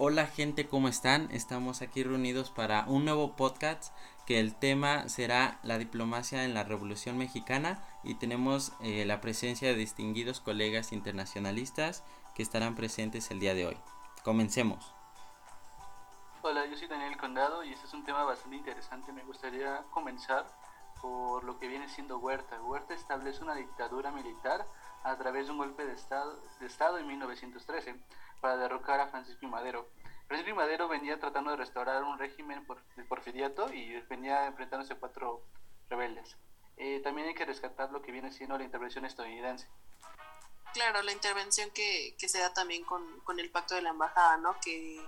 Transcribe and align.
Hola 0.00 0.26
gente, 0.28 0.68
¿cómo 0.68 0.86
están? 0.86 1.28
Estamos 1.32 1.82
aquí 1.82 2.04
reunidos 2.04 2.52
para 2.52 2.84
un 2.86 3.04
nuevo 3.04 3.34
podcast 3.34 3.92
que 4.26 4.38
el 4.38 4.54
tema 4.54 5.08
será 5.08 5.58
la 5.64 5.76
diplomacia 5.76 6.44
en 6.44 6.54
la 6.54 6.62
Revolución 6.62 7.18
Mexicana 7.18 7.82
y 8.04 8.14
tenemos 8.14 8.72
eh, 8.80 9.04
la 9.06 9.20
presencia 9.20 9.66
de 9.66 9.74
distinguidos 9.74 10.38
colegas 10.38 10.92
internacionalistas 10.92 12.04
que 12.36 12.44
estarán 12.44 12.76
presentes 12.76 13.32
el 13.32 13.40
día 13.40 13.54
de 13.54 13.66
hoy. 13.66 13.76
Comencemos. 14.22 14.94
Hola, 16.42 16.64
yo 16.66 16.76
soy 16.76 16.86
Daniel 16.86 17.16
Condado 17.16 17.64
y 17.64 17.72
este 17.72 17.86
es 17.86 17.92
un 17.92 18.04
tema 18.04 18.22
bastante 18.22 18.54
interesante. 18.54 19.12
Me 19.12 19.24
gustaría 19.24 19.82
comenzar 19.90 20.46
por 21.02 21.42
lo 21.42 21.58
que 21.58 21.66
viene 21.66 21.88
siendo 21.88 22.18
Huerta. 22.18 22.62
Huerta 22.62 22.94
establece 22.94 23.42
una 23.42 23.56
dictadura 23.56 24.12
militar 24.12 24.64
a 25.04 25.16
través 25.16 25.46
de 25.46 25.52
un 25.52 25.58
golpe 25.58 25.84
de 25.84 25.94
Estado, 25.94 26.42
de 26.60 26.66
estado 26.66 26.98
en 26.98 27.06
1913 27.06 27.96
para 28.40 28.56
derrocar 28.56 29.00
a 29.00 29.08
Francisco 29.08 29.44
y 29.44 29.48
Madero. 29.48 29.88
Francisco 30.26 30.50
y 30.50 30.54
Madero 30.54 30.88
venía 30.88 31.18
tratando 31.18 31.50
de 31.50 31.56
restaurar 31.56 32.02
un 32.04 32.18
régimen 32.18 32.64
por, 32.66 32.82
porfiriato 33.08 33.72
y 33.72 33.98
venía 34.02 34.46
enfrentándose 34.46 34.92
a 34.92 34.98
cuatro 34.98 35.42
rebeldes. 35.88 36.36
Eh, 36.76 37.00
también 37.02 37.28
hay 37.28 37.34
que 37.34 37.44
rescatar 37.44 37.90
lo 37.90 38.02
que 38.02 38.12
viene 38.12 38.32
siendo 38.32 38.56
la 38.56 38.64
intervención 38.64 39.04
estadounidense. 39.04 39.68
Claro, 40.74 41.02
la 41.02 41.12
intervención 41.12 41.70
que, 41.70 42.14
que 42.18 42.28
se 42.28 42.38
da 42.38 42.52
también 42.52 42.84
con, 42.84 43.20
con, 43.20 43.40
el 43.40 43.50
pacto 43.50 43.74
de 43.74 43.82
la 43.82 43.90
embajada, 43.90 44.36
¿no? 44.36 44.54
Que 44.60 45.00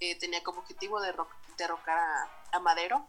eh, 0.00 0.18
tenía 0.18 0.42
como 0.42 0.60
objetivo 0.60 1.00
derrocar 1.00 1.98
a, 1.98 2.30
a 2.52 2.58
Madero, 2.58 3.06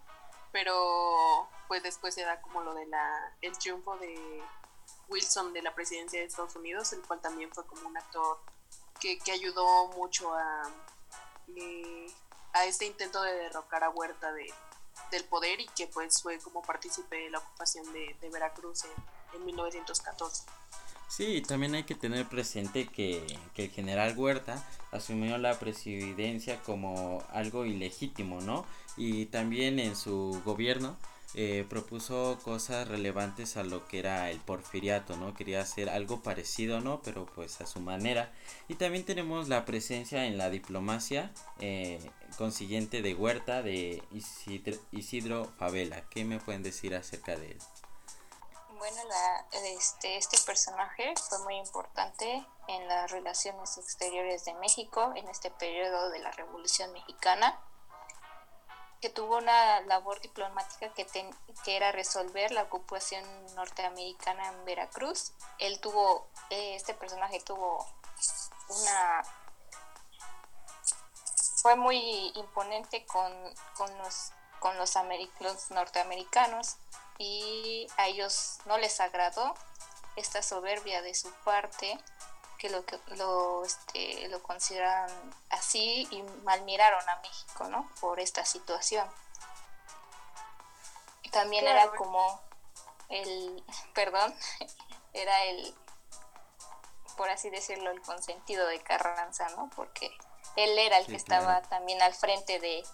pero 0.52 1.50
pues 1.68 1.82
después 1.84 2.14
se 2.14 2.24
da 2.24 2.42
como 2.42 2.62
lo 2.62 2.74
de 2.74 2.86
la 2.86 3.34
el 3.42 3.58
triunfo 3.58 3.98
de 3.98 4.44
Wilson 5.10 5.54
de 5.54 5.62
la 5.62 5.74
presidencia 5.74 6.20
de 6.20 6.26
Estados 6.26 6.56
Unidos, 6.56 6.92
el 6.94 7.02
cual 7.02 7.22
también 7.22 7.52
fue 7.52 7.66
como 7.66 7.88
un 7.88 7.98
actor 7.98 8.40
que, 9.00 9.18
que 9.20 9.32
ayudó 9.32 9.88
mucho 9.90 10.34
a, 10.34 10.64
eh, 11.56 12.08
a 12.54 12.66
este 12.66 12.86
intento 12.86 13.22
de 13.22 13.34
derrocar 13.34 13.84
a 13.84 13.90
Huerta 13.90 14.32
de, 14.34 14.52
del 15.12 15.24
poder 15.26 15.60
y 15.60 15.68
que 15.76 15.88
pues 15.88 16.22
fue 16.22 16.40
como 16.40 16.62
partícipe 16.62 17.16
de 17.16 17.30
la 17.30 17.40
ocupación 17.40 17.86
de, 17.94 18.16
Veracruz 18.32 18.84
en, 18.86 19.40
en, 19.40 19.46
1914. 19.46 20.44
Sí, 21.08 21.42
también 21.42 21.76
hay 21.76 21.84
que 21.84 21.96
tener 21.96 22.28
presente 22.28 22.88
que, 22.88 23.26
que 23.54 23.66
el 23.66 23.72
general 23.72 24.18
Huerta 24.18 24.68
asumió 24.92 25.38
la 25.38 25.60
presidencia 25.60 26.62
como 26.64 27.24
algo 27.32 27.66
ilegítimo, 27.66 28.42
¿no? 28.42 28.66
Y 28.98 29.28
también 29.28 29.80
en 29.80 29.96
su 29.96 30.42
gobierno 30.44 30.98
eh, 31.34 31.66
propuso 31.70 32.40
cosas 32.44 32.88
relevantes 32.88 33.58
a 33.58 33.64
lo 33.64 33.88
que 33.88 34.00
era 34.00 34.30
el 34.30 34.40
porfiriato, 34.40 35.18
¿no? 35.18 35.34
Quería 35.34 35.62
hacer 35.62 35.90
algo 35.90 36.22
parecido, 36.22 36.80
¿no? 36.80 37.02
Pero 37.02 37.26
pues 37.26 37.60
a 37.60 37.66
su 37.66 37.80
manera. 37.80 38.32
Y 38.68 38.76
también 38.76 39.06
tenemos 39.06 39.50
la 39.50 39.66
presencia 39.66 40.26
en 40.26 40.38
la 40.38 40.50
diplomacia 40.50 41.34
eh, 41.60 42.00
consiguiente 42.38 43.02
de 43.02 43.16
Huerta 43.16 43.62
de 43.62 44.02
Isidro, 44.12 44.78
Isidro, 44.92 45.52
Favela. 45.58 46.08
¿Qué 46.10 46.24
me 46.24 46.40
pueden 46.40 46.64
decir 46.64 46.96
acerca 46.96 47.36
de 47.36 47.52
él? 47.52 47.60
Bueno, 48.78 48.98
la, 49.08 49.46
este, 49.76 50.18
este 50.18 50.38
personaje 50.46 51.14
fue 51.30 51.40
muy 51.40 51.56
importante 51.56 52.46
en 52.68 52.88
las 52.88 53.12
relaciones 53.12 53.78
exteriores 53.78 54.46
de 54.46 54.54
México 54.56 55.12
en 55.16 55.28
este 55.28 55.50
periodo 55.52 56.12
de 56.12 56.20
la 56.20 56.32
Revolución 56.32 56.92
Mexicana 56.94 57.60
tuvo 59.10 59.38
una 59.38 59.82
labor 59.82 60.22
diplomática 60.22 60.94
que, 60.94 61.06
era 61.68 61.92
resolver 61.92 62.52
la 62.52 62.64
ocupación 62.64 63.24
norteamericana 63.56 64.48
en 64.50 64.66
Veracruz. 64.66 65.34
Él 65.60 65.80
tuvo, 65.80 66.28
eh, 66.50 66.76
este 66.76 66.94
personaje 66.94 67.40
tuvo 67.40 67.86
una... 68.70 69.24
fue 71.62 71.76
muy 71.76 72.32
imponente 72.36 73.06
con 73.06 73.34
los, 73.98 74.32
los 75.40 75.72
norteamericanos 75.72 76.78
y 77.18 77.88
a 77.98 78.08
ellos 78.08 78.60
no 78.66 78.78
les 78.78 79.00
agradó 79.00 79.56
esta 80.16 80.42
soberbia 80.42 81.02
de 81.02 81.14
su 81.14 81.32
parte 81.44 82.00
que 82.58 82.70
lo 82.70 82.86
que 82.86 83.00
lo, 83.16 83.64
este, 83.64 84.28
lo 84.30 84.42
consideran 84.42 85.10
así 85.50 86.08
y 86.12 86.24
malmiraron 86.44 87.08
a 87.10 87.16
México, 87.18 87.66
¿no? 87.66 87.90
Por 88.00 88.20
esta 88.20 88.46
situación. 88.46 89.10
También 91.32 91.66
claro. 91.66 91.80
era 91.80 91.98
como 91.98 92.42
el, 93.10 93.64
perdón, 93.94 94.34
era 95.14 95.44
el, 95.44 95.76
por 97.18 97.30
así 97.30 97.50
decirlo, 97.50 97.92
el 97.92 98.02
consentido 98.02 98.68
de 98.68 98.82
Carranza, 98.82 99.50
¿no? 99.50 99.70
Porque 99.76 100.16
él 100.56 100.78
era 100.78 100.98
el 100.98 101.06
sí, 101.06 101.12
que 101.12 101.18
estaba 101.18 101.62
también 101.64 102.02
al 102.02 102.14
frente 102.14 102.60
de, 102.60 102.86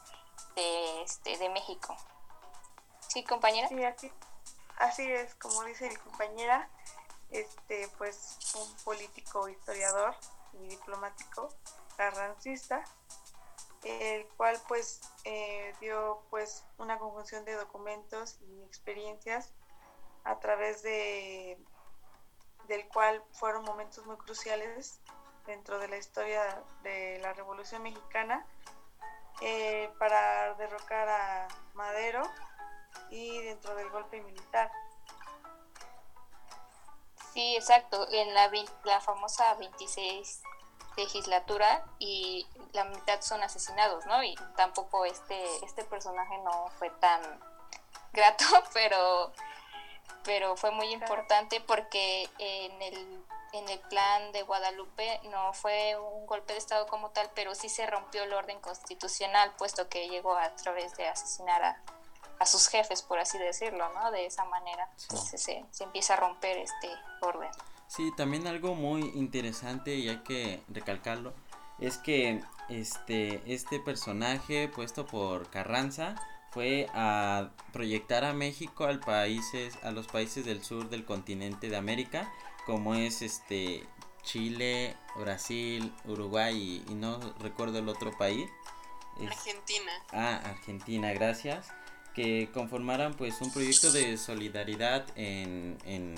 de, 0.56 1.02
este, 1.04 1.38
de 1.38 1.50
México. 1.50 1.96
¿Sí, 3.08 3.24
compañera? 3.24 3.68
Sí, 3.68 3.84
así, 3.84 4.12
así 4.78 5.12
es, 5.12 5.36
como 5.36 5.64
dice 5.66 5.90
mi 5.90 5.96
compañera, 5.98 6.70
este 7.32 7.90
pues 7.98 8.38
un 8.56 8.76
político 8.84 9.48
historiador 9.50 10.16
y 10.54 10.68
diplomático 10.68 11.50
carrancista 11.98 12.84
el 13.84 14.28
cual 14.38 14.60
pues 14.68 15.02
eh, 15.24 15.74
dio 15.80 16.22
pues 16.30 16.66
una 16.78 17.00
conjunción 17.00 17.46
de 17.46 17.56
documentos 17.56 18.38
y 18.42 18.62
experiencias 18.64 19.54
a 20.24 20.40
través 20.40 20.84
de 20.84 21.58
del 22.68 22.88
cual 22.90 23.24
fueron 23.32 23.64
momentos 23.64 24.06
muy 24.06 24.18
cruciales 24.18 25.02
dentro 25.46 25.80
de 25.80 25.88
la 25.88 25.98
historia 25.98 26.64
de 26.84 27.20
la 27.22 27.34
Revolución 27.34 27.82
Mexicana 27.84 28.46
eh, 29.42 29.92
para 29.98 30.54
derrocar 30.56 31.10
a 31.10 31.48
Madero 31.74 32.22
y 33.10 33.42
dentro 33.42 33.76
del 33.76 33.90
golpe 33.90 34.22
militar. 34.22 34.72
Sí, 37.34 37.56
exacto, 37.56 38.08
en 38.12 38.34
la, 38.34 38.52
la 38.84 39.00
famosa 39.00 39.54
26 39.56 40.42
legislatura 40.98 41.86
y 42.00 42.46
la 42.74 42.84
mitad 42.86 43.22
son 43.22 43.42
asesinados, 43.42 44.06
¿no? 44.06 44.22
Y 44.24 44.36
tampoco 44.56 45.06
este, 45.06 45.44
este 45.64 45.84
personaje 45.86 46.38
no 46.40 46.70
fue 46.78 46.90
tan 46.90 47.22
grato, 48.12 48.46
pero, 48.74 49.32
pero 50.24 50.58
fue 50.58 50.72
muy 50.72 50.88
importante 50.88 51.62
porque 51.62 52.30
en 52.38 52.82
el, 52.82 53.24
en 53.54 53.70
el 53.70 53.80
plan 53.80 54.32
de 54.34 54.44
Guadalupe 54.44 55.22
no 55.24 55.54
fue 55.54 55.98
un 55.98 56.26
golpe 56.26 56.54
de 56.54 56.60
Estado 56.60 56.86
como 56.88 57.12
tal, 57.12 57.30
pero 57.34 57.56
sí 57.56 57.70
se 57.70 57.86
rompió 57.86 58.24
el 58.24 58.34
orden 58.34 58.60
constitucional, 58.60 59.54
puesto 59.58 59.88
que 59.88 60.10
llegó 60.10 60.36
a 60.36 60.50
través 60.56 60.96
de 60.98 61.08
asesinar 61.08 61.64
a, 61.64 61.82
a 62.42 62.46
sus 62.48 62.70
jefes, 62.70 63.04
por 63.04 63.20
así 63.20 63.38
decirlo, 63.38 63.94
¿no? 63.94 64.10
De 64.10 64.26
esa 64.26 64.44
manera 64.46 64.90
sí. 64.96 65.06
Entonces, 65.12 65.42
se, 65.44 65.64
se, 65.70 65.84
empieza 65.84 66.16
a 66.16 66.18
romper 66.18 66.58
este 66.58 66.90
orden. 67.22 67.52
Sí, 67.88 68.12
también 68.18 68.48
algo 68.48 68.74
muy 68.74 69.02
interesante 69.14 69.94
y 69.94 70.10
hay 70.10 70.24
que 70.24 70.64
recalcarlo 70.68 71.34
es 71.78 71.98
que 71.98 72.42
este 72.68 73.44
este 73.46 73.80
personaje 73.80 74.68
puesto 74.70 75.06
por 75.06 75.52
Carranza 75.52 76.16
fue 76.52 76.88
a 76.96 77.52
proyectar 77.74 78.24
a 78.24 78.34
México 78.34 78.86
al 78.86 79.00
países 79.00 79.78
a 79.84 79.92
los 79.92 80.08
países 80.08 80.44
del 80.44 80.64
sur 80.64 80.90
del 80.90 81.06
continente 81.06 81.70
de 81.70 81.78
América 81.78 82.32
como 82.66 82.96
es 82.96 83.22
este 83.22 83.88
Chile, 84.24 84.96
Brasil, 85.16 85.94
Uruguay 86.06 86.84
y, 86.88 86.92
y 86.92 86.96
no 86.96 87.20
recuerdo 87.40 87.80
el 87.80 87.90
otro 87.90 88.16
país. 88.18 88.50
Es, 89.20 89.32
Argentina. 89.32 89.92
Ah, 90.12 90.42
Argentina, 90.46 91.12
gracias 91.14 91.72
que 92.14 92.50
conformaran 92.54 93.14
pues 93.14 93.42
un 93.42 93.52
proyecto 93.52 93.92
de 93.92 94.18
solidaridad 94.18 95.06
en, 95.16 95.78
en, 95.86 96.16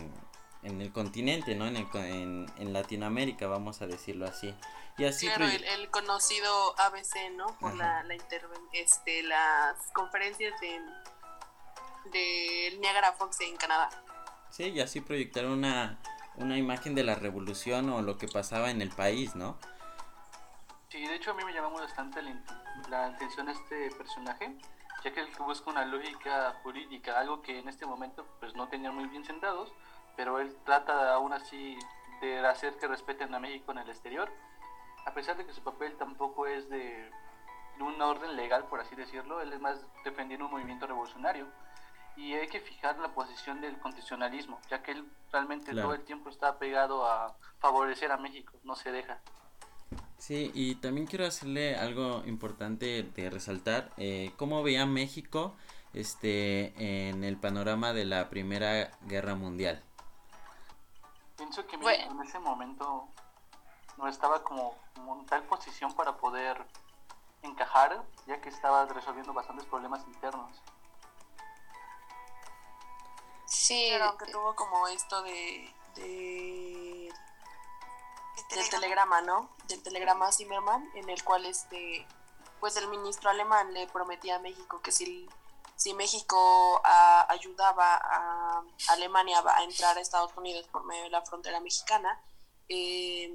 en 0.64 0.82
el 0.82 0.92
continente, 0.92 1.56
¿no? 1.56 1.68
En, 1.68 1.78
el, 1.78 1.88
en, 1.96 2.46
en, 2.58 2.74
Latinoamérica, 2.74 3.48
vamos 3.48 3.82
a 3.82 3.88
decirlo 3.88 4.26
así. 4.26 4.54
Y 4.98 5.06
así 5.06 5.28
claro, 5.28 5.46
el, 5.46 5.64
el, 5.64 5.90
conocido 5.90 6.80
ABC, 6.80 7.32
¿no? 7.36 7.48
Por 7.60 7.76
la, 7.76 8.04
la 8.04 8.16
este, 8.74 9.24
las 9.24 9.76
conferencias 9.94 10.60
del 10.60 10.84
de 12.12 12.78
Niagara 12.80 13.14
Fox 13.14 13.40
en 13.42 13.56
Canadá. 13.56 13.90
Sí, 14.50 14.66
y 14.70 14.82
así 14.82 15.02
proyectaron 15.02 15.52
una, 15.52 16.00
una 16.36 16.58
imagen 16.58 16.96
de 16.96 17.04
la 17.04 17.16
revolución 17.16 17.90
o 17.90 18.02
lo 18.02 18.18
que 18.18 18.28
pasaba 18.28 18.72
en 18.72 18.82
el 18.82 18.90
país, 18.90 19.36
¿no? 19.36 19.58
Sí, 20.90 21.08
de 21.08 21.16
hecho 21.16 21.32
a 21.32 21.34
mí 21.34 21.44
me 21.44 21.54
llamó 21.54 21.72
bastante 21.74 22.22
la, 22.22 22.36
la 22.90 23.06
atención 23.08 23.50
este 23.50 23.90
personaje 23.92 24.56
ya 25.04 25.12
que 25.12 25.20
él 25.20 25.28
busca 25.40 25.70
una 25.70 25.86
lógica 25.86 26.54
jurídica, 26.64 27.20
algo 27.20 27.42
que 27.42 27.60
en 27.60 27.68
este 27.68 27.86
momento 27.86 28.26
pues 28.40 28.56
no 28.56 28.68
tenían 28.70 28.96
muy 28.96 29.08
bien 29.08 29.26
sentados, 29.26 29.72
pero 30.16 30.40
él 30.40 30.56
trata 30.66 31.14
aún 31.14 31.34
así 31.34 31.78
de 32.22 32.40
hacer 32.46 32.78
que 32.78 32.88
respeten 32.88 33.34
a 33.34 33.40
México 33.40 33.72
en 33.72 33.80
el 33.80 33.90
exterior, 33.90 34.32
a 35.06 35.14
pesar 35.14 35.36
de 35.36 35.46
que 35.46 35.54
su 35.54 35.62
papel 35.62 35.96
tampoco 35.98 36.48
es 36.48 36.70
de, 36.70 37.12
de 37.78 37.84
un 37.84 38.02
orden 38.02 38.36
legal, 38.36 38.66
por 38.66 38.80
así 38.80 38.96
decirlo, 38.96 39.42
él 39.42 39.52
es 39.52 39.60
más 39.60 39.86
defendiendo 40.04 40.46
un 40.46 40.52
movimiento 40.52 40.88
revolucionario. 40.88 41.48
Y 42.16 42.34
hay 42.36 42.48
que 42.48 42.60
fijar 42.60 43.00
la 43.00 43.10
posición 43.10 43.60
del 43.60 43.80
constitucionalismo, 43.80 44.60
ya 44.70 44.84
que 44.84 44.92
él 44.92 45.12
realmente 45.32 45.72
claro. 45.72 45.88
todo 45.88 45.96
el 45.96 46.04
tiempo 46.04 46.30
está 46.30 46.60
pegado 46.60 47.08
a 47.08 47.36
favorecer 47.58 48.12
a 48.12 48.18
México, 48.18 48.54
no 48.64 48.76
se 48.76 48.92
deja. 48.92 49.20
Sí, 50.26 50.52
y 50.54 50.76
también 50.76 51.06
quiero 51.06 51.26
hacerle 51.26 51.76
algo 51.76 52.24
importante 52.26 53.04
de 53.04 53.30
resaltar, 53.30 53.92
eh, 53.98 54.32
cómo 54.38 54.64
veía 54.64 54.86
México 54.86 55.54
este, 55.94 56.72
en 57.10 57.26
el 57.26 57.36
panorama 57.36 57.92
de 57.92 58.06
la 58.06 58.30
Primera 58.30 58.90
Guerra 59.02 59.36
Mundial. 59.36 59.84
Pienso 61.36 61.68
que 61.68 61.76
México 61.76 62.10
en 62.10 62.22
ese 62.22 62.40
momento 62.40 63.10
no 63.98 64.08
estaba 64.08 64.42
como, 64.46 64.78
en 64.96 65.26
tal 65.26 65.44
posición 65.44 65.94
para 65.94 66.16
poder 66.16 66.56
encajar, 67.42 68.02
ya 68.26 68.40
que 68.40 68.48
estaba 68.48 68.86
resolviendo 68.86 69.34
bastantes 69.34 69.66
problemas 69.66 70.08
internos. 70.08 70.54
Sí, 73.46 73.90
pero 73.92 74.06
aunque 74.06 74.32
tuvo 74.32 74.56
como 74.56 74.88
esto 74.88 75.22
de, 75.24 75.70
de 75.96 77.12
del 78.50 78.70
telegrama, 78.70 79.22
¿no? 79.22 79.50
Del 79.68 79.82
telegrama 79.82 80.32
Zimmerman, 80.32 80.90
en 80.96 81.10
el 81.10 81.24
cual 81.24 81.46
este, 81.46 82.06
pues 82.60 82.76
el 82.78 82.88
ministro 82.88 83.30
alemán 83.30 83.74
le 83.74 83.88
prometía 83.88 84.38
a 84.38 84.40
México 84.40 84.82
que 84.82 84.92
si, 84.92 85.28
si 85.76 85.94
México 85.94 86.82
ayudaba 87.30 87.96
a 87.96 88.64
Alemania 88.90 89.44
a 89.46 89.64
entrar 89.64 89.98
a 89.98 90.02
Estados 90.02 90.32
Unidos 90.38 90.68
por 90.68 90.84
medio 90.86 91.04
de 91.04 91.10
la 91.10 91.22
frontera 91.22 91.60
mexicana, 91.60 92.22
eh, 92.70 93.32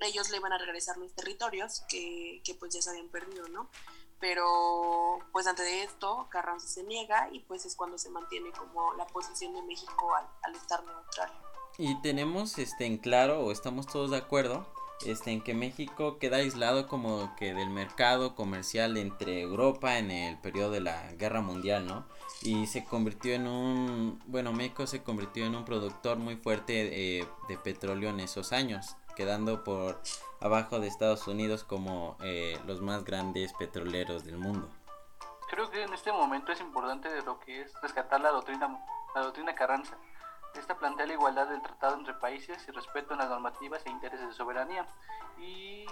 ellos 0.00 0.30
le 0.30 0.38
iban 0.38 0.52
a 0.52 0.58
regresar 0.58 0.96
los 0.96 1.14
territorios 1.14 1.82
que, 1.88 2.42
que 2.44 2.54
pues 2.54 2.72
ya 2.74 2.82
se 2.82 2.90
habían 2.90 3.08
perdido, 3.08 3.48
¿no? 3.48 3.70
Pero 4.18 5.18
pues 5.32 5.46
antes 5.46 5.64
de 5.64 5.82
esto 5.82 6.28
Carranza 6.30 6.68
se 6.68 6.82
niega 6.84 7.28
y 7.32 7.40
pues 7.40 7.64
es 7.64 7.74
cuando 7.74 7.98
se 7.98 8.10
mantiene 8.10 8.52
como 8.52 8.92
la 8.94 9.06
posición 9.06 9.54
de 9.54 9.62
México 9.62 10.14
al 10.42 10.54
estar 10.54 10.84
neutral. 10.84 11.49
Y 11.78 12.00
tenemos 12.02 12.58
este 12.58 12.86
en 12.86 12.98
claro, 12.98 13.40
o 13.40 13.52
estamos 13.52 13.86
todos 13.86 14.10
de 14.10 14.18
acuerdo, 14.18 14.66
este, 15.06 15.30
en 15.30 15.40
que 15.40 15.54
México 15.54 16.18
queda 16.18 16.36
aislado 16.38 16.86
como 16.86 17.34
que 17.36 17.54
del 17.54 17.70
mercado 17.70 18.34
comercial 18.34 18.98
entre 18.98 19.40
Europa 19.40 19.96
en 19.96 20.10
el 20.10 20.38
periodo 20.38 20.72
de 20.72 20.80
la 20.80 21.12
Guerra 21.14 21.40
Mundial, 21.40 21.86
¿no? 21.86 22.04
Y 22.42 22.66
se 22.66 22.84
convirtió 22.84 23.34
en 23.34 23.46
un, 23.46 24.22
bueno, 24.26 24.52
México 24.52 24.86
se 24.86 25.02
convirtió 25.02 25.46
en 25.46 25.54
un 25.54 25.64
productor 25.64 26.18
muy 26.18 26.36
fuerte 26.36 27.18
eh, 27.20 27.26
de 27.48 27.56
petróleo 27.56 28.10
en 28.10 28.20
esos 28.20 28.52
años, 28.52 28.96
quedando 29.16 29.64
por 29.64 30.02
abajo 30.40 30.80
de 30.80 30.88
Estados 30.88 31.26
Unidos 31.26 31.64
como 31.64 32.16
eh, 32.22 32.58
los 32.66 32.82
más 32.82 33.04
grandes 33.04 33.54
petroleros 33.54 34.24
del 34.24 34.36
mundo. 34.36 34.68
Creo 35.50 35.70
que 35.70 35.82
en 35.82 35.92
este 35.94 36.12
momento 36.12 36.52
es 36.52 36.60
importante 36.60 37.08
de 37.08 37.22
lo 37.22 37.40
que 37.40 37.62
es 37.62 37.72
rescatar 37.82 38.20
la 38.20 38.30
doctrina, 38.30 38.84
la 39.14 39.22
doctrina 39.22 39.54
Carranza 39.54 39.96
esta 40.54 40.76
plantea 40.76 41.06
la 41.06 41.12
igualdad 41.12 41.46
del 41.46 41.62
tratado 41.62 41.94
entre 41.94 42.14
países 42.14 42.62
y 42.66 42.70
respeto 42.72 43.12
en 43.12 43.18
las 43.20 43.28
normativas 43.28 43.82
e 43.86 43.90
intereses 43.90 44.26
de 44.28 44.34
soberanía. 44.34 44.86
Y 45.38 45.86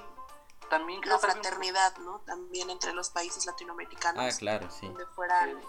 también 0.70 1.00
creo 1.00 1.14
la 1.14 1.20
fraternidad, 1.20 1.96
¿no? 1.99 2.20
También 2.20 2.70
entre 2.70 2.93
los 2.93 3.10
países 3.10 3.46
latinoamericanos. 3.46 4.34
Ah, 4.34 4.37
claro, 4.38 4.70
sí. 4.70 4.87
Donde, 4.87 5.06
fueran, 5.06 5.60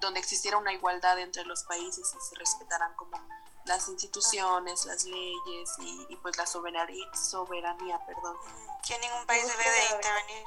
donde 0.00 0.20
existiera 0.20 0.58
una 0.58 0.72
igualdad 0.72 1.18
entre 1.18 1.44
los 1.44 1.64
países 1.64 2.14
y 2.14 2.20
se 2.20 2.34
respetaran 2.34 2.94
como 2.94 3.16
las 3.64 3.88
instituciones, 3.88 4.84
las 4.86 5.04
leyes 5.04 5.76
y, 5.78 6.16
pues 6.16 6.36
la 6.36 6.46
soberanía, 6.46 7.06
soberanía, 7.14 8.04
perdón. 8.06 8.36
Que 8.86 8.98
ningún 8.98 9.24
país 9.26 9.46
debe 9.46 9.70
de 9.70 9.94
intervenir. 9.94 10.44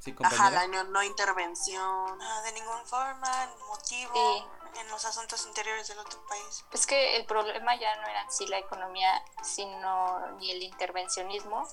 Sí, 0.00 0.14
Ajá, 0.22 0.50
la 0.50 0.66
no, 0.66 1.02
intervención. 1.02 2.18
Ah, 2.22 2.40
de 2.44 2.52
ninguna 2.52 2.84
forma, 2.84 3.50
motivo 3.68 4.57
en 4.80 4.88
los 4.88 5.04
asuntos 5.04 5.46
interiores 5.46 5.88
del 5.88 5.98
otro 5.98 6.24
país. 6.26 6.64
Es 6.72 6.86
que 6.86 7.16
el 7.16 7.26
problema 7.26 7.76
ya 7.76 7.94
no 7.96 8.08
era 8.08 8.22
así 8.22 8.46
la 8.46 8.58
economía, 8.58 9.22
sino 9.42 10.30
ni 10.38 10.50
el 10.50 10.62
intervencionismo, 10.62 11.66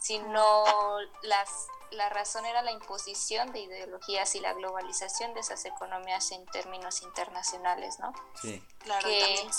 sino 0.00 0.64
las 1.22 1.68
la 1.90 2.08
razón 2.08 2.46
era 2.46 2.62
la 2.62 2.70
imposición 2.70 3.52
de 3.52 3.60
ideologías 3.60 4.34
y 4.34 4.40
la 4.40 4.52
globalización 4.54 5.34
de 5.34 5.40
esas 5.40 5.64
economías 5.64 6.30
en 6.30 6.46
términos 6.46 7.02
internacionales, 7.02 7.98
¿no? 7.98 8.12
Sí. 8.40 8.62
Claro, 8.78 9.02
también 9.02 9.50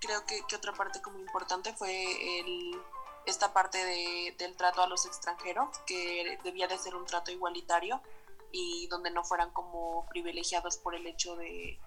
creo 0.00 0.24
que, 0.26 0.42
que, 0.46 0.56
otra 0.56 0.72
parte 0.72 1.00
como 1.00 1.18
importante 1.18 1.72
fue 1.74 2.40
el, 2.40 2.80
esta 3.26 3.52
parte 3.52 3.84
de, 3.84 4.34
del 4.38 4.56
trato 4.56 4.82
a 4.82 4.86
los 4.86 5.06
extranjeros, 5.06 5.76
que 5.86 6.38
debía 6.44 6.68
de 6.68 6.78
ser 6.78 6.94
un 6.94 7.06
trato 7.06 7.30
igualitario 7.30 8.00
y 8.50 8.86
donde 8.88 9.10
no 9.10 9.24
fueran 9.24 9.50
como 9.50 10.06
privilegiados 10.10 10.76
por 10.76 10.94
el 10.94 11.06
hecho 11.06 11.36
de, 11.36 11.80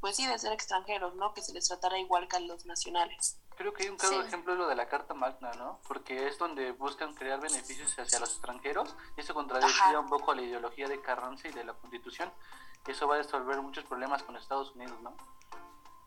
pues 0.00 0.16
sí, 0.16 0.26
de 0.26 0.38
ser 0.38 0.52
extranjeros, 0.52 1.14
¿no? 1.14 1.34
Que 1.34 1.42
se 1.42 1.52
les 1.52 1.66
tratara 1.66 1.98
igual 1.98 2.28
que 2.28 2.36
a 2.36 2.40
los 2.40 2.66
nacionales. 2.66 3.38
Creo 3.56 3.72
que 3.72 3.82
hay 3.82 3.88
un 3.88 3.96
claro 3.96 4.22
ejemplo 4.22 4.52
de 4.52 4.58
lo 4.60 4.68
de 4.68 4.76
la 4.76 4.88
Carta 4.88 5.14
Magna, 5.14 5.50
¿no? 5.52 5.80
Porque 5.88 6.28
es 6.28 6.38
donde 6.38 6.70
buscan 6.72 7.14
crear 7.14 7.40
beneficios 7.40 7.98
hacia 7.98 8.20
los 8.20 8.30
extranjeros 8.30 8.94
y 9.16 9.20
eso 9.20 9.34
contradicía 9.34 9.98
un 9.98 10.08
poco 10.08 10.30
a 10.30 10.36
la 10.36 10.42
ideología 10.42 10.86
de 10.86 11.00
Carranza 11.00 11.48
y 11.48 11.52
de 11.52 11.64
la 11.64 11.74
Constitución. 11.74 12.32
Eso 12.86 13.08
va 13.08 13.16
a 13.16 13.18
resolver 13.18 13.60
muchos 13.60 13.84
problemas 13.84 14.22
con 14.22 14.36
Estados 14.36 14.70
Unidos, 14.76 15.00
¿no? 15.00 15.16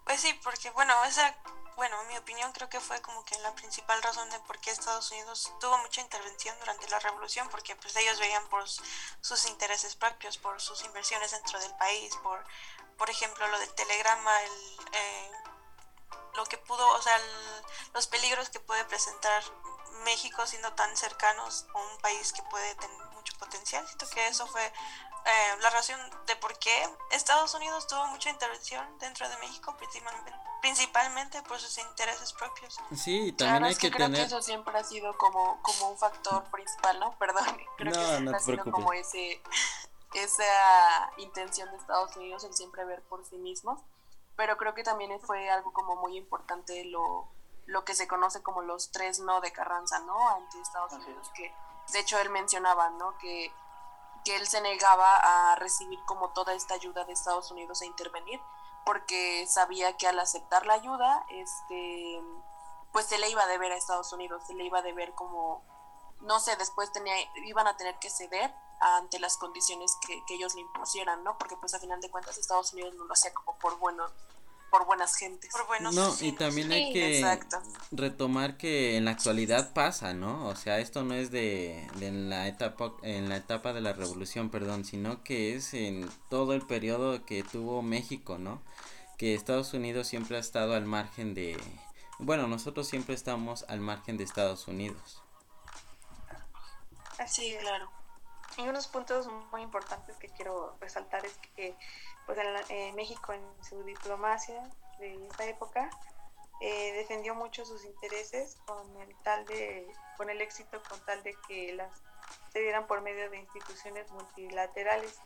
Pues 0.05 0.21
sí, 0.21 0.33
porque 0.43 0.69
bueno, 0.71 0.93
esa, 1.05 1.35
bueno, 1.75 1.95
mi 2.05 2.17
opinión 2.17 2.51
creo 2.53 2.69
que 2.69 2.79
fue 2.79 3.01
como 3.01 3.23
que 3.23 3.37
la 3.39 3.53
principal 3.55 4.01
razón 4.01 4.29
de 4.29 4.39
por 4.41 4.59
qué 4.59 4.71
Estados 4.71 5.11
Unidos 5.11 5.53
tuvo 5.59 5.77
mucha 5.79 6.01
intervención 6.01 6.55
durante 6.59 6.89
la 6.89 6.99
revolución, 6.99 7.47
porque 7.49 7.75
pues 7.75 7.95
ellos 7.95 8.19
veían 8.19 8.47
por 8.47 8.63
sus 8.67 9.45
intereses 9.47 9.95
propios, 9.95 10.37
por 10.37 10.59
sus 10.59 10.83
inversiones 10.83 11.31
dentro 11.31 11.59
del 11.59 11.73
país, 11.75 12.15
por 12.17 12.43
por 13.01 13.09
ejemplo, 13.09 13.47
lo 13.47 13.57
del 13.57 13.73
telegrama, 13.73 14.43
el, 14.43 14.51
eh, 14.93 15.31
lo 16.35 16.45
que 16.45 16.59
pudo, 16.59 16.87
o 16.91 17.01
sea, 17.01 17.19
los 17.95 18.05
peligros 18.05 18.51
que 18.51 18.59
puede 18.59 18.85
presentar 18.85 19.41
México 20.03 20.45
siendo 20.45 20.71
tan 20.73 20.95
cercanos 20.95 21.65
a 21.73 21.79
un 21.79 21.97
país 22.03 22.31
que 22.31 22.43
puede 22.43 22.75
tener 22.75 23.03
mucho 23.13 23.35
potencial. 23.39 23.83
Siento 23.87 24.07
que 24.07 24.27
eso 24.27 24.45
fue 24.45 24.63
eh, 24.63 25.55
la 25.61 25.71
razón 25.71 25.99
de 26.27 26.35
por 26.35 26.59
qué 26.59 26.71
Estados 27.09 27.55
Unidos 27.55 27.87
tuvo 27.87 28.05
mucha 28.05 28.29
intervención 28.29 28.85
dentro 28.99 29.27
de 29.27 29.35
México, 29.37 29.75
principalmente, 29.77 30.31
principalmente 30.61 31.41
por 31.41 31.59
sus 31.59 31.79
intereses 31.79 32.33
propios. 32.33 32.79
Sí, 32.95 33.31
también 33.31 33.63
hay 33.63 33.75
que, 33.75 33.89
creo 33.89 34.05
tener... 34.05 34.21
que 34.21 34.27
eso 34.27 34.43
siempre 34.43 34.77
ha 34.77 34.83
sido 34.83 35.17
como, 35.17 35.59
como 35.63 35.89
un 35.89 35.97
factor 35.97 36.43
principal, 36.51 36.99
¿no? 36.99 37.17
Perdón, 37.17 37.45
creo 37.77 37.93
que 37.93 38.05
siempre 38.05 38.37
ha 38.37 38.39
sido 38.39 38.63
como 38.71 38.93
ese 38.93 39.41
esa 40.13 41.11
intención 41.17 41.69
de 41.71 41.77
Estados 41.77 42.15
Unidos 42.15 42.43
el 42.43 42.53
siempre 42.53 42.85
ver 42.85 43.01
por 43.03 43.25
sí 43.25 43.37
mismos, 43.37 43.79
pero 44.35 44.57
creo 44.57 44.73
que 44.73 44.83
también 44.83 45.19
fue 45.21 45.49
algo 45.49 45.71
como 45.73 45.95
muy 45.95 46.17
importante 46.17 46.85
lo, 46.85 47.27
lo 47.65 47.85
que 47.85 47.95
se 47.95 48.07
conoce 48.07 48.41
como 48.41 48.61
los 48.61 48.91
tres 48.91 49.19
no 49.19 49.41
de 49.41 49.51
Carranza, 49.51 49.99
¿no? 49.99 50.29
Ante 50.29 50.59
Estados 50.59 50.93
Unidos, 50.93 51.29
que 51.35 51.53
de 51.91 51.99
hecho 51.99 52.19
él 52.19 52.29
mencionaba, 52.29 52.89
¿no? 52.91 53.17
Que, 53.17 53.51
que 54.25 54.35
él 54.35 54.47
se 54.47 54.61
negaba 54.61 55.51
a 55.51 55.55
recibir 55.55 55.99
como 56.05 56.29
toda 56.29 56.53
esta 56.53 56.73
ayuda 56.75 57.05
de 57.05 57.13
Estados 57.13 57.51
Unidos 57.51 57.81
a 57.81 57.85
intervenir, 57.85 58.39
porque 58.85 59.45
sabía 59.47 59.95
que 59.97 60.07
al 60.07 60.19
aceptar 60.19 60.65
la 60.65 60.73
ayuda, 60.73 61.25
este, 61.29 62.21
pues 62.91 63.05
se 63.05 63.17
le 63.17 63.29
iba 63.29 63.43
a 63.43 63.47
deber 63.47 63.71
a 63.71 63.77
Estados 63.77 64.11
Unidos, 64.13 64.43
se 64.45 64.53
le 64.53 64.65
iba 64.65 64.79
a 64.79 64.83
deber 64.83 65.13
como, 65.13 65.63
no 66.23 66.39
sé, 66.39 66.55
después 66.57 66.91
tenía, 66.91 67.13
iban 67.45 67.67
a 67.67 67.77
tener 67.77 67.97
que 67.99 68.09
ceder 68.09 68.53
ante 68.79 69.19
las 69.19 69.37
condiciones 69.37 69.95
que, 70.05 70.21
ellos 70.33 70.55
le 70.55 70.61
impusieran, 70.61 71.23
¿no? 71.23 71.37
Porque 71.37 71.55
pues 71.57 71.73
a 71.73 71.79
final 71.79 72.01
de 72.01 72.09
cuentas 72.09 72.37
Estados 72.37 72.73
Unidos 72.73 72.95
no 72.95 73.05
lo 73.05 73.13
hacía 73.13 73.33
como 73.33 73.57
por 73.59 73.77
bueno 73.79 74.05
por 74.71 74.85
buenas 74.85 75.15
gentes. 75.17 75.51
Por 75.51 75.67
buenos 75.67 75.93
no, 75.93 76.15
y 76.21 76.31
también 76.31 76.71
hay 76.71 76.93
que 76.93 77.39
retomar 77.91 78.57
que 78.57 78.95
en 78.95 79.03
la 79.03 79.11
actualidad 79.11 79.73
pasa, 79.73 80.13
¿no? 80.13 80.47
O 80.47 80.55
sea, 80.55 80.79
esto 80.79 81.03
no 81.03 81.13
es 81.13 81.29
de, 81.29 81.89
de 81.95 82.11
la 82.11 82.47
etapa 82.47 82.93
en 83.03 83.27
la 83.27 83.35
etapa 83.35 83.73
de 83.73 83.81
la 83.81 83.91
revolución, 83.91 84.49
perdón, 84.49 84.85
sino 84.85 85.23
que 85.23 85.55
es 85.55 85.73
en 85.73 86.09
todo 86.29 86.53
el 86.53 86.65
periodo 86.65 87.25
que 87.25 87.43
tuvo 87.43 87.81
México, 87.81 88.37
¿no? 88.37 88.61
Que 89.17 89.35
Estados 89.35 89.73
Unidos 89.73 90.07
siempre 90.07 90.37
ha 90.37 90.39
estado 90.39 90.73
al 90.73 90.85
margen 90.85 91.33
de 91.33 91.57
bueno, 92.23 92.47
nosotros 92.47 92.87
siempre 92.87 93.15
estamos 93.15 93.65
al 93.67 93.79
margen 93.79 94.15
de 94.15 94.23
Estados 94.23 94.67
Unidos. 94.67 95.23
Así, 97.21 97.55
claro. 97.59 97.87
Y 98.57 98.67
unos 98.67 98.87
puntos 98.87 99.27
muy 99.51 99.61
importantes 99.61 100.17
que 100.17 100.27
quiero 100.29 100.75
resaltar 100.81 101.23
es 101.23 101.37
que 101.55 101.77
pues 102.25 102.35
en 102.39 102.47
eh, 102.69 102.93
México 102.93 103.31
en 103.31 103.43
su 103.63 103.83
diplomacia 103.83 104.67
de 104.97 105.27
esta 105.27 105.45
época 105.45 105.87
eh, 106.61 106.93
defendió 106.93 107.35
mucho 107.35 107.63
sus 107.63 107.85
intereses 107.85 108.57
con 108.65 108.99
el 109.01 109.15
tal 109.17 109.45
de 109.45 109.87
con 110.17 110.31
el 110.31 110.41
éxito 110.41 110.81
con 110.89 110.99
tal 111.05 111.21
de 111.21 111.35
que 111.47 111.73
las 111.73 111.91
se 112.51 112.59
dieran 112.59 112.87
por 112.87 113.01
medio 113.01 113.29
de 113.29 113.37
instituciones 113.37 114.09
multilaterales. 114.09 115.19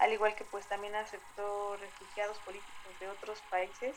Al 0.00 0.12
igual 0.12 0.34
que 0.34 0.44
pues 0.44 0.66
también 0.66 0.96
aceptó 0.96 1.76
refugiados 1.76 2.36
políticos 2.40 2.98
de 2.98 3.08
otros 3.10 3.40
países 3.48 3.96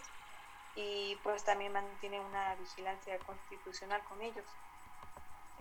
y 0.75 1.17
pues 1.23 1.43
también 1.43 1.73
mantiene 1.73 2.19
una 2.19 2.53
vigilancia 2.55 3.17
constitucional 3.19 4.03
con 4.03 4.21
ellos 4.21 4.45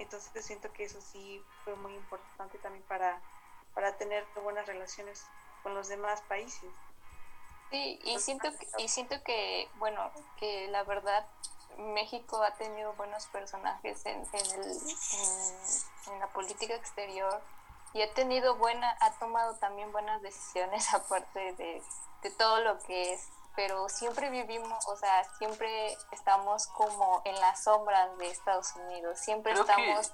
entonces 0.02 0.44
siento 0.44 0.72
que 0.72 0.84
eso 0.84 1.00
sí 1.00 1.42
fue 1.64 1.74
muy 1.76 1.94
importante 1.94 2.58
también 2.58 2.84
para, 2.84 3.20
para 3.74 3.96
tener 3.96 4.26
buenas 4.42 4.66
relaciones 4.66 5.24
con 5.62 5.74
los 5.74 5.88
demás 5.88 6.20
países. 6.22 6.70
Sí, 7.70 8.00
y 8.02 8.18
siento, 8.18 8.50
que, 8.50 8.68
y 8.82 8.88
siento 8.88 9.22
que, 9.22 9.68
bueno, 9.76 10.10
que 10.38 10.66
la 10.68 10.82
verdad 10.82 11.24
México 11.78 12.42
ha 12.42 12.52
tenido 12.54 12.92
buenos 12.94 13.26
personajes 13.26 14.04
en, 14.06 14.18
en, 14.32 14.60
el, 14.60 14.78
en, 16.12 16.18
la 16.18 16.26
política 16.32 16.74
exterior 16.74 17.40
y 17.92 18.02
ha 18.02 18.12
tenido 18.12 18.56
buena, 18.56 18.96
ha 19.00 19.12
tomado 19.12 19.54
también 19.56 19.92
buenas 19.92 20.20
decisiones 20.20 20.92
aparte 20.94 21.52
de, 21.54 21.82
de 22.22 22.30
todo 22.32 22.60
lo 22.60 22.78
que 22.80 23.14
es 23.14 23.28
pero 23.56 23.88
siempre 23.88 24.30
vivimos, 24.30 24.86
o 24.86 24.96
sea, 24.96 25.24
siempre 25.38 25.96
estamos 26.12 26.66
como 26.68 27.22
en 27.24 27.38
las 27.40 27.64
sombras 27.64 28.16
de 28.18 28.30
Estados 28.30 28.74
Unidos, 28.76 29.18
siempre 29.18 29.52
estamos... 29.52 30.12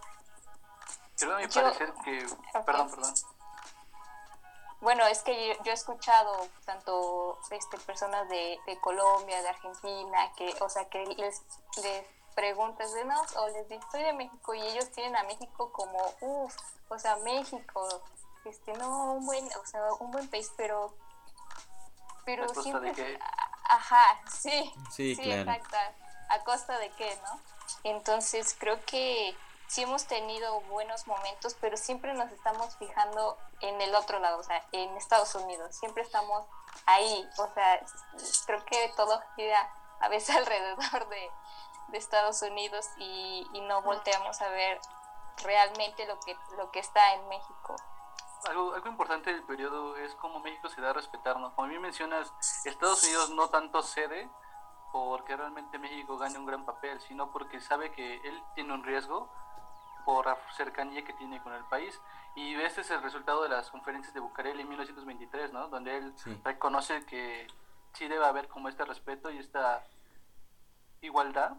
Que, 1.19 1.27
mi 1.27 1.49
parecer 1.49 1.95
que... 2.05 2.27
Perdón, 2.65 2.91
perdón. 2.91 3.15
Bueno, 4.81 5.07
es 5.07 5.23
que 5.23 5.57
yo, 5.65 5.71
he 5.71 5.75
escuchado 5.75 6.49
tanto 6.65 7.39
este, 7.51 7.79
personas 7.79 8.29
de, 8.29 8.61
de, 8.67 8.79
Colombia, 8.81 9.41
de 9.41 9.49
Argentina, 9.49 10.33
que, 10.37 10.55
o 10.61 10.69
sea, 10.69 10.89
que 10.89 11.05
les, 11.07 11.43
les 11.83 12.05
preguntas 12.35 12.93
de 12.93 13.05
no, 13.07 13.23
o 13.39 13.49
les 13.49 13.69
digo, 13.69 13.83
estoy 13.83 14.03
de 14.03 14.13
México 14.13 14.55
y 14.55 14.61
ellos 14.61 14.91
tienen 14.91 15.17
a 15.17 15.25
México 15.25 15.73
como, 15.73 15.99
uff, 16.21 16.55
o 16.89 16.99
sea, 16.99 17.17
México, 17.17 17.89
este, 18.45 18.75
no, 18.75 19.15
un 19.15 19.27
buen, 19.27 19.47
o 19.47 19.67
sea, 19.67 19.83
un 19.99 20.11
buen 20.11 20.29
país, 20.29 20.53
pero 20.57 20.95
pero 22.27 22.47
siempre 22.49 23.19
ajá 23.65 24.21
sí 24.29 24.75
sí, 24.91 25.13
exacto. 25.13 25.77
A 26.29 26.41
costa 26.41 26.79
de 26.79 26.91
qué 26.91 27.17
no 27.23 27.41
entonces 27.85 28.55
creo 28.59 28.85
que 28.85 29.35
sí 29.69 29.83
hemos 29.83 30.07
tenido 30.07 30.61
buenos 30.63 31.07
momentos 31.07 31.57
pero 31.61 31.77
siempre 31.77 32.13
nos 32.15 32.31
estamos 32.33 32.77
fijando 32.77 33.39
en 33.61 33.81
el 33.81 33.95
otro 33.95 34.19
lado 34.19 34.39
o 34.39 34.43
sea 34.43 34.63
en 34.73 34.97
Estados 34.97 35.35
Unidos. 35.35 35.75
Siempre 35.77 36.03
estamos 36.03 36.45
ahí 36.85 37.29
o 37.39 37.49
sea 37.55 37.81
creo 38.47 38.65
que 38.65 38.93
todo 38.97 39.23
gira 39.37 39.73
a 40.01 40.09
veces 40.09 40.37
alrededor 40.37 41.09
de, 41.09 41.31
de 41.89 41.99
Estados 41.99 42.43
Unidos 42.43 42.87
y, 42.99 43.47
y 43.53 43.61
no 43.63 43.83
volteamos 43.83 44.41
a 44.43 44.49
ver 44.49 44.81
realmente 45.43 46.07
lo 46.07 46.19
que 46.21 46.37
lo 46.57 46.71
que 46.71 46.81
está 46.81 47.15
en 47.15 47.29
México. 47.29 47.77
Algo, 48.49 48.75
algo 48.75 48.89
importante 48.89 49.33
del 49.33 49.43
periodo 49.45 49.97
es 49.97 50.15
cómo 50.17 50.41
México 50.41 50.56
respetarnos. 50.93 51.53
Como 51.55 51.69
bien 51.69 51.83
mencionas, 51.83 52.33
Estados 52.65 53.03
Unidos 53.05 53.31
no 53.31 53.49
tanto 53.49 53.83
cede 53.83 54.29
porque 54.93 55.37
realmente 55.37 55.79
México 55.79 56.17
gane 56.17 56.39
un 56.39 56.47
gran 56.47 56.65
papel, 56.65 57.01
sino 57.01 57.31
porque 57.31 57.61
sabe 57.61 57.93
que 57.93 58.17
él 58.17 58.43
tiene 58.55 58.73
un 58.73 58.85
riesgo 58.85 59.31
por 60.05 60.27
la 60.27 60.39
cercanía 60.57 61.05
que 61.05 61.13
tiene 61.15 61.43
con 61.43 61.53
el 61.53 61.65
país. 61.65 62.01
Y 62.35 62.55
este 62.55 62.83
es 62.83 62.91
el 62.91 63.03
resultado 63.03 63.43
de 63.43 63.49
las 63.49 63.71
conferencias 63.71 64.15
de 64.15 64.21
Bucareli 64.21 64.63
en 64.63 64.69
1923, 64.69 65.53
¿no? 65.53 65.69
Donde 65.69 65.97
él 65.97 66.15
reconoce 66.45 67.05
que 67.07 67.47
sí 67.93 68.09
debe 68.09 68.25
haber 68.25 68.49
como 68.49 68.69
este 68.69 68.85
respeto 68.85 69.31
y 69.31 69.39
esta 69.39 69.85
igualdad 71.01 71.57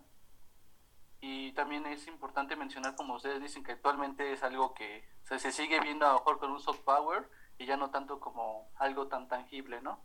y 1.19 1.51
también 1.53 1.85
es 1.87 2.07
importante 2.07 2.55
mencionar, 2.55 2.95
como 2.95 3.15
ustedes 3.15 3.41
dicen, 3.41 3.63
que 3.63 3.71
actualmente 3.71 4.33
es 4.33 4.43
algo 4.43 4.73
que 4.73 5.03
se 5.23 5.51
sigue 5.51 5.79
viendo 5.79 6.05
a 6.05 6.13
lo 6.13 6.19
mejor 6.19 6.39
con 6.39 6.51
un 6.51 6.59
soft 6.59 6.81
power 6.81 7.29
y 7.57 7.65
ya 7.65 7.77
no 7.77 7.89
tanto 7.89 8.19
como 8.19 8.67
algo 8.77 9.07
tan 9.07 9.27
tangible, 9.27 9.81
¿no? 9.81 9.99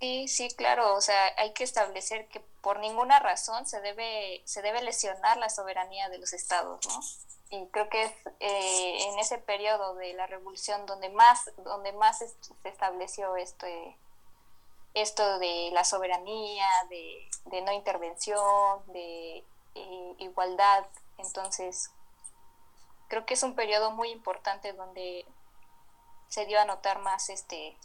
Sí, 0.00 0.28
sí, 0.28 0.48
claro, 0.50 0.94
o 0.94 1.00
sea, 1.00 1.32
hay 1.38 1.52
que 1.52 1.64
establecer 1.64 2.28
que 2.28 2.40
por 2.60 2.78
ninguna 2.80 3.20
razón 3.20 3.66
se 3.66 3.80
debe, 3.80 4.42
se 4.44 4.60
debe 4.60 4.82
lesionar 4.82 5.36
la 5.38 5.48
soberanía 5.48 6.08
de 6.08 6.18
los 6.18 6.32
estados, 6.32 6.86
¿no? 6.86 7.00
Y 7.50 7.66
creo 7.68 7.88
que 7.88 8.04
es 8.04 8.12
eh, 8.40 9.08
en 9.08 9.18
ese 9.18 9.38
periodo 9.38 9.94
de 9.94 10.12
la 10.14 10.26
revolución 10.26 10.86
donde 10.86 11.08
más, 11.10 11.50
donde 11.58 11.92
más 11.92 12.18
se 12.18 12.26
estableció 12.64 13.36
este, 13.36 13.96
esto 14.94 15.38
de 15.38 15.70
la 15.72 15.84
soberanía, 15.84 16.66
de, 16.88 17.62
no 17.62 17.72
intervención, 17.72 18.82
de 18.92 19.44
eh, 19.74 20.14
igualdad. 20.18 20.86
Entonces, 21.18 21.90
creo 23.08 23.26
que 23.26 23.34
es 23.34 23.42
un 23.42 23.54
periodo 23.54 23.90
muy 23.90 24.10
importante 24.10 24.72
donde 24.72 25.24
se 26.34 26.46
dio 26.46 26.60
a 26.60 26.64
notar 26.64 26.98
más 26.98 27.30
este 27.30 27.76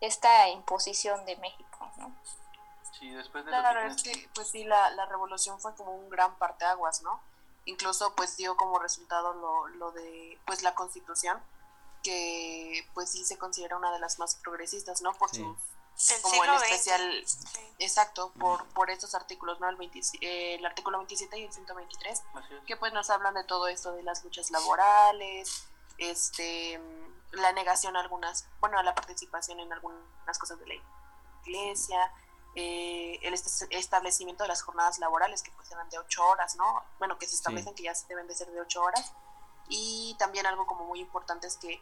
esta 0.00 0.48
imposición 0.50 1.24
de 1.26 1.36
México, 1.36 1.90
¿no? 1.96 2.14
Sí, 2.96 3.10
después 3.10 3.44
de 3.44 3.50
claro, 3.50 3.80
es 3.80 4.02
que 4.04 4.30
pues 4.34 4.50
sí, 4.50 4.62
la, 4.62 4.90
la 4.90 5.06
revolución 5.06 5.58
fue 5.58 5.74
como 5.74 5.96
un 5.96 6.08
gran 6.08 6.36
parteaguas, 6.36 7.02
¿no? 7.02 7.20
Incluso 7.64 8.14
pues 8.14 8.36
dio 8.36 8.56
como 8.56 8.78
resultado 8.78 9.34
lo, 9.34 9.66
lo 9.66 9.90
de 9.90 10.38
pues 10.46 10.62
la 10.62 10.76
constitución, 10.76 11.42
que 12.04 12.88
pues 12.94 13.10
sí 13.10 13.24
se 13.24 13.36
considera 13.36 13.76
una 13.76 13.90
de 13.90 13.98
las 13.98 14.20
más 14.20 14.36
progresistas, 14.36 15.02
¿no? 15.02 15.12
Por 15.14 15.30
sus 15.34 15.56
como 16.22 16.44
el 16.44 16.50
especial, 16.62 17.24
exacto, 17.78 18.32
por, 18.38 18.64
por 18.68 18.90
estos 18.90 19.14
artículos, 19.14 19.58
¿no? 19.60 19.68
El, 19.68 19.80
eh, 20.20 20.56
el 20.56 20.66
artículo 20.66 20.98
27 20.98 21.38
y 21.38 21.44
el 21.44 21.52
123, 21.52 22.22
que 22.66 22.76
pues 22.76 22.92
nos 22.92 23.10
hablan 23.10 23.34
de 23.34 23.44
todo 23.44 23.68
esto, 23.68 23.92
de 23.92 24.02
las 24.02 24.22
luchas 24.22 24.50
laborales, 24.50 25.66
este, 25.98 26.80
la 27.32 27.52
negación 27.52 27.96
a 27.96 28.00
algunas, 28.00 28.48
bueno, 28.60 28.78
a 28.78 28.82
la 28.82 28.94
participación 28.94 29.60
en 29.60 29.72
algunas 29.72 30.38
cosas 30.38 30.58
de 30.58 30.66
la 30.66 30.74
iglesia, 31.44 32.12
eh, 32.56 33.18
el 33.22 33.34
establecimiento 33.70 34.44
de 34.44 34.48
las 34.48 34.62
jornadas 34.62 34.98
laborales, 34.98 35.42
que 35.42 35.50
pues 35.52 35.70
eran 35.72 35.88
de 35.90 35.98
ocho 35.98 36.24
horas, 36.24 36.54
¿no? 36.56 36.82
Bueno, 36.98 37.18
que 37.18 37.26
se 37.26 37.34
establecen 37.34 37.74
que 37.74 37.82
ya 37.82 37.92
deben 38.08 38.28
de 38.28 38.34
ser 38.34 38.50
de 38.50 38.60
ocho 38.60 38.82
horas. 38.82 39.12
Y 39.68 40.14
también 40.18 40.46
algo 40.46 40.66
como 40.66 40.84
muy 40.84 41.00
importante 41.00 41.46
es 41.46 41.56
que 41.56 41.80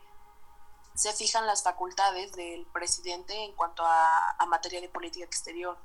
se 0.94 1.12
fijan 1.12 1.46
las 1.46 1.62
facultades 1.62 2.32
del 2.32 2.64
presidente 2.66 3.44
en 3.44 3.52
cuanto 3.52 3.82
a, 3.84 4.46
materia 4.48 4.80
de 4.80 4.88
política 4.88 5.24
exterior. 5.24 5.78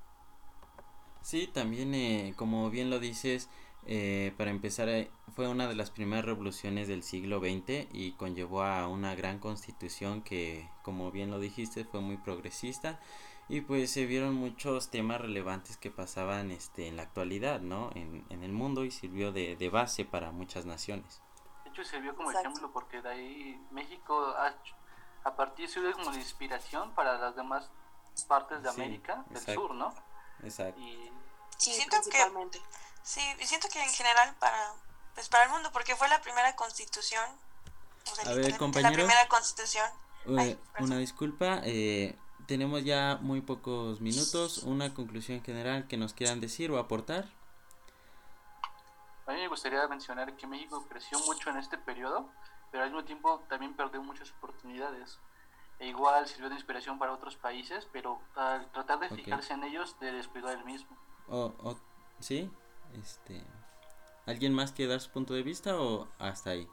Sí, 1.21 1.47
también, 1.47 1.93
eh, 1.93 2.33
como 2.37 2.69
bien 2.69 2.89
lo 2.89 2.99
dices, 2.99 3.49
eh, 3.87 4.33
para 4.37 4.51
empezar, 4.51 4.89
eh, 4.89 5.09
fue 5.33 5.47
una 5.47 5.67
de 5.67 5.75
las 5.75 5.91
primeras 5.91 6.25
revoluciones 6.25 6.87
del 6.87 7.03
siglo 7.03 7.39
XX 7.39 7.87
y 7.93 8.11
conllevó 8.17 8.63
a 8.63 8.87
una 8.87 9.15
gran 9.15 9.39
constitución 9.39 10.21
que, 10.21 10.69
como 10.83 11.11
bien 11.11 11.31
lo 11.31 11.39
dijiste, 11.39 11.85
fue 11.85 12.01
muy 12.01 12.17
progresista 12.17 12.99
y 13.49 13.61
pues 13.61 13.89
se 13.91 14.05
vieron 14.05 14.35
muchos 14.35 14.89
temas 14.89 15.21
relevantes 15.21 15.77
que 15.77 15.89
pasaban 15.89 16.51
este, 16.51 16.87
en 16.87 16.97
la 16.97 17.03
actualidad, 17.03 17.61
¿no? 17.61 17.91
En, 17.95 18.25
en 18.29 18.43
el 18.43 18.51
mundo 18.51 18.83
y 18.83 18.91
sirvió 18.91 19.31
de, 19.31 19.55
de, 19.55 19.69
base 19.69 20.03
para 20.03 20.31
muchas 20.31 20.65
naciones. 20.65 21.21
De 21.63 21.69
hecho, 21.69 21.83
sirvió 21.85 22.13
como 22.13 22.31
ejemplo 22.31 22.69
porque 22.73 23.01
de 23.01 23.09
ahí 23.09 23.67
México 23.71 24.33
ha 24.37 24.53
a 25.23 25.35
partir 25.35 25.69
de 25.69 25.93
como 25.93 26.11
de 26.11 26.19
inspiración 26.19 26.93
para 26.93 27.17
las 27.17 27.35
demás 27.35 27.69
partes 28.27 28.63
de 28.63 28.69
América 28.69 29.25
del 29.29 29.41
Sur, 29.41 29.73
¿no? 29.73 29.93
Exacto. 30.41 30.79
Y 30.79 31.11
sí, 31.57 31.71
siento 31.73 31.97
que 32.09 32.17
sí, 33.03 33.21
siento 33.41 33.67
que 33.69 33.81
en 33.81 33.89
general 33.89 34.35
para 34.39 34.73
pues 35.15 35.29
para 35.29 35.45
el 35.45 35.49
mundo 35.49 35.71
porque 35.71 35.95
fue 35.95 36.07
la 36.09 36.21
primera 36.21 36.55
constitución 36.55 37.25
a 38.25 38.33
ver, 38.33 38.57
compañeros, 38.57 38.97
la 38.97 39.03
primera 39.03 39.27
constitución. 39.27 39.89
una 40.79 40.97
disculpa, 40.97 41.61
eh, 41.63 42.17
tenemos 42.45 42.85
ya 42.85 43.17
muy 43.21 43.41
pocos 43.41 43.99
minutos. 43.99 44.59
Una 44.59 44.93
conclusión 44.93 45.43
general 45.43 45.87
que 45.87 45.97
nos 45.97 46.13
quieran 46.13 46.39
decir 46.39 46.71
o 46.71 46.77
aportar. 46.77 47.25
A 49.25 49.33
mí 49.33 49.39
me 49.41 49.49
gustaría 49.49 49.85
mencionar 49.89 50.37
que 50.37 50.47
México 50.47 50.85
creció 50.87 51.19
mucho 51.19 51.49
en 51.49 51.57
este 51.57 51.77
periodo 51.77 52.29
pero 52.71 52.83
al 52.83 52.89
mismo 52.89 53.05
tiempo 53.05 53.41
también 53.47 53.73
perdió 53.73 54.01
muchas 54.01 54.31
oportunidades. 54.31 55.19
E 55.79 55.87
igual 55.87 56.27
sirvió 56.27 56.49
de 56.49 56.55
inspiración 56.55 56.97
para 56.97 57.13
otros 57.13 57.35
países, 57.35 57.87
pero 57.91 58.19
al 58.35 58.69
tratar 58.71 58.99
de 58.99 59.09
fijarse 59.09 59.53
en 59.53 59.63
ellos, 59.63 59.99
de 59.99 60.11
descuidó 60.11 60.49
el 60.49 60.63
mismo. 60.65 60.97
O, 61.29 61.75
¿Sí? 62.19 62.51
Este, 62.93 63.43
¿Alguien 64.25 64.53
más 64.53 64.71
quiere 64.71 64.91
dar 64.91 65.01
su 65.01 65.09
punto 65.11 65.33
de 65.33 65.43
vista 65.43 65.79
o 65.79 66.07
hasta 66.19 66.51
ahí? 66.51 66.67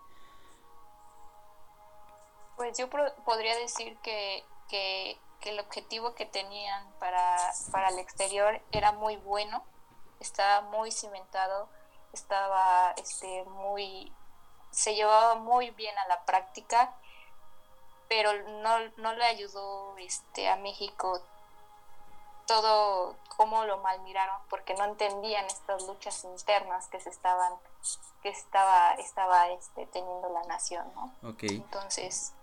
Pues 2.56 2.76
yo 2.78 2.88
podría 2.90 3.56
decir 3.58 3.96
que, 3.98 4.44
que, 4.68 5.18
que, 5.40 5.50
el 5.50 5.60
objetivo 5.60 6.14
que 6.14 6.26
tenían 6.26 6.92
para, 6.98 7.36
para 7.70 7.88
el 7.88 7.98
exterior 7.98 8.60
era 8.72 8.92
muy 8.92 9.16
bueno, 9.16 9.64
estaba 10.20 10.62
muy 10.62 10.90
cimentado, 10.90 11.68
estaba 12.12 12.92
este, 12.96 13.44
muy 13.44 14.12
se 14.74 14.94
llevaba 14.94 15.36
muy 15.36 15.70
bien 15.70 15.96
a 15.98 16.08
la 16.08 16.24
práctica, 16.24 16.92
pero 18.08 18.32
no, 18.60 18.78
no 18.96 19.14
le 19.14 19.24
ayudó 19.24 19.96
este, 19.98 20.48
a 20.48 20.56
México 20.56 21.22
todo 22.46 23.16
cómo 23.36 23.64
lo 23.64 23.78
malmiraron 23.78 24.36
porque 24.48 24.74
no 24.74 24.84
entendían 24.84 25.44
estas 25.46 25.86
luchas 25.86 26.24
internas 26.24 26.88
que 26.88 27.00
se 27.00 27.10
estaban 27.10 27.52
que 28.22 28.28
estaba 28.28 28.92
estaba 28.94 29.48
este 29.48 29.86
teniendo 29.86 30.28
la 30.30 30.42
nación 30.44 30.86
no 30.94 31.12
entonces 31.40 32.34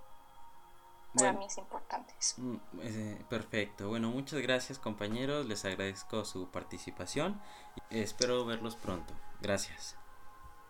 para 1.13 1.33
mí 1.33 1.45
es 1.45 1.57
importante 1.57 2.13
eso. 2.17 2.35
Mm, 2.37 2.59
eh, 2.81 3.25
perfecto. 3.29 3.89
Bueno 3.89 4.09
muchas 4.09 4.39
gracias 4.39 4.79
compañeros. 4.79 5.45
Les 5.45 5.65
agradezco 5.65 6.23
su 6.23 6.49
participación 6.49 7.41
espero 7.89 8.45
verlos 8.45 8.75
pronto. 8.75 9.13
Gracias. 9.41 9.97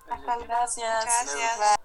Gracias. 0.07 0.77
Gracias. 0.77 1.79